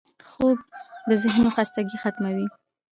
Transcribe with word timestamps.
خوب 0.29 0.57
د 1.07 1.09
ذهنو 1.23 1.49
خستګي 1.55 1.97
ختموي 2.03 2.47